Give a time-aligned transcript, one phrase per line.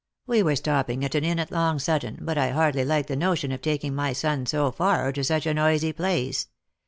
[0.25, 3.51] We were stopping at an inn at Long Sutton, but I hardly like the notion
[3.51, 6.47] of tak ing my son so far, or to such a noisy place.